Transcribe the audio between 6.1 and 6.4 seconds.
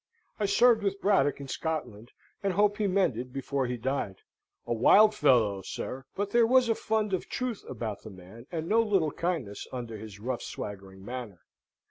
but